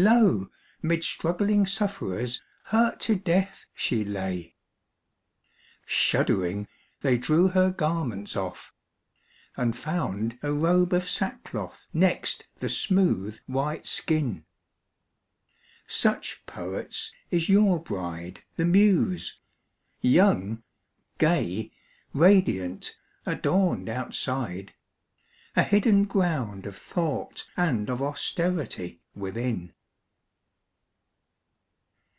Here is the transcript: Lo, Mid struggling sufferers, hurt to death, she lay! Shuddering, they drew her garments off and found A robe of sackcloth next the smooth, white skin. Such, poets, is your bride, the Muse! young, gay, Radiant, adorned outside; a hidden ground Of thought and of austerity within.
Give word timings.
Lo, 0.00 0.48
Mid 0.80 1.02
struggling 1.02 1.66
sufferers, 1.66 2.40
hurt 2.66 3.00
to 3.00 3.16
death, 3.16 3.64
she 3.74 4.04
lay! 4.04 4.54
Shuddering, 5.86 6.68
they 7.00 7.18
drew 7.18 7.48
her 7.48 7.72
garments 7.72 8.36
off 8.36 8.72
and 9.56 9.76
found 9.76 10.38
A 10.40 10.52
robe 10.52 10.92
of 10.92 11.10
sackcloth 11.10 11.88
next 11.92 12.46
the 12.60 12.68
smooth, 12.68 13.40
white 13.46 13.86
skin. 13.86 14.44
Such, 15.88 16.46
poets, 16.46 17.10
is 17.32 17.48
your 17.48 17.82
bride, 17.82 18.44
the 18.54 18.66
Muse! 18.66 19.40
young, 20.00 20.62
gay, 21.18 21.72
Radiant, 22.14 22.96
adorned 23.26 23.88
outside; 23.88 24.74
a 25.56 25.64
hidden 25.64 26.04
ground 26.04 26.66
Of 26.66 26.76
thought 26.76 27.48
and 27.56 27.90
of 27.90 28.00
austerity 28.00 29.00
within. 29.16 29.74